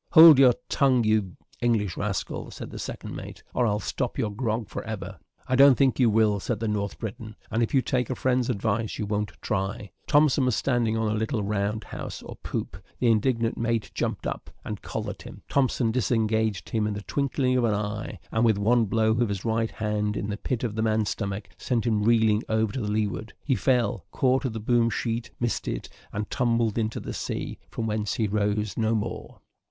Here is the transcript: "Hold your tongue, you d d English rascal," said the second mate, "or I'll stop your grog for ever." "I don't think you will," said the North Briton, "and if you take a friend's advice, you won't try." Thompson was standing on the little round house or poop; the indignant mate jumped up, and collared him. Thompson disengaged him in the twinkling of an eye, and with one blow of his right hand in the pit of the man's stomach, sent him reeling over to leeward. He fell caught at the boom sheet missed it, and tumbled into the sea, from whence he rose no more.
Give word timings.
"Hold 0.13 0.39
your 0.39 0.55
tongue, 0.67 1.03
you 1.03 1.21
d 1.21 1.27
d 1.29 1.35
English 1.61 1.95
rascal," 1.95 2.49
said 2.49 2.71
the 2.71 2.79
second 2.79 3.15
mate, 3.15 3.43
"or 3.53 3.67
I'll 3.67 3.79
stop 3.79 4.17
your 4.17 4.31
grog 4.31 4.67
for 4.67 4.83
ever." 4.83 5.19
"I 5.47 5.55
don't 5.55 5.75
think 5.75 5.99
you 5.99 6.09
will," 6.09 6.39
said 6.39 6.59
the 6.59 6.67
North 6.67 6.97
Briton, 6.97 7.35
"and 7.51 7.61
if 7.61 7.71
you 7.75 7.83
take 7.83 8.09
a 8.09 8.15
friend's 8.15 8.49
advice, 8.49 8.97
you 8.97 9.05
won't 9.05 9.33
try." 9.41 9.91
Thompson 10.07 10.45
was 10.45 10.55
standing 10.55 10.97
on 10.97 11.05
the 11.05 11.13
little 11.13 11.43
round 11.43 11.83
house 11.83 12.23
or 12.23 12.35
poop; 12.37 12.81
the 12.97 13.11
indignant 13.11 13.59
mate 13.59 13.91
jumped 13.93 14.25
up, 14.25 14.49
and 14.65 14.81
collared 14.81 15.21
him. 15.21 15.43
Thompson 15.47 15.91
disengaged 15.91 16.69
him 16.69 16.87
in 16.87 16.95
the 16.95 17.03
twinkling 17.03 17.55
of 17.55 17.63
an 17.63 17.75
eye, 17.75 18.17
and 18.31 18.43
with 18.43 18.57
one 18.57 18.85
blow 18.85 19.11
of 19.11 19.29
his 19.29 19.45
right 19.45 19.69
hand 19.69 20.17
in 20.17 20.29
the 20.31 20.35
pit 20.37 20.63
of 20.63 20.73
the 20.73 20.81
man's 20.81 21.11
stomach, 21.11 21.47
sent 21.59 21.85
him 21.85 22.01
reeling 22.01 22.41
over 22.49 22.73
to 22.73 22.81
leeward. 22.81 23.33
He 23.43 23.53
fell 23.53 24.07
caught 24.09 24.47
at 24.47 24.53
the 24.53 24.59
boom 24.59 24.89
sheet 24.89 25.29
missed 25.39 25.67
it, 25.67 25.89
and 26.11 26.27
tumbled 26.31 26.79
into 26.79 26.99
the 26.99 27.13
sea, 27.13 27.59
from 27.69 27.85
whence 27.85 28.15
he 28.15 28.25
rose 28.27 28.75
no 28.75 28.95
more. 28.95 29.39